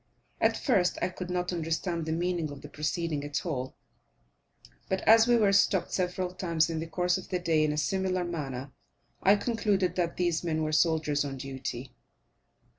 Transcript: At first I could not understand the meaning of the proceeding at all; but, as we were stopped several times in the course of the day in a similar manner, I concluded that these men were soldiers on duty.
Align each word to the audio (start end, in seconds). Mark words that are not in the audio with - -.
At 0.39 0.57
first 0.57 0.97
I 0.99 1.09
could 1.09 1.29
not 1.29 1.53
understand 1.53 2.07
the 2.07 2.11
meaning 2.11 2.49
of 2.49 2.63
the 2.63 2.69
proceeding 2.69 3.23
at 3.23 3.45
all; 3.45 3.75
but, 4.89 5.01
as 5.01 5.27
we 5.27 5.37
were 5.37 5.53
stopped 5.53 5.93
several 5.93 6.33
times 6.33 6.71
in 6.71 6.79
the 6.79 6.87
course 6.87 7.19
of 7.19 7.29
the 7.29 7.37
day 7.37 7.63
in 7.63 7.71
a 7.71 7.77
similar 7.77 8.23
manner, 8.23 8.71
I 9.21 9.35
concluded 9.35 9.93
that 9.97 10.17
these 10.17 10.43
men 10.43 10.63
were 10.63 10.71
soldiers 10.71 11.23
on 11.23 11.37
duty. 11.37 11.91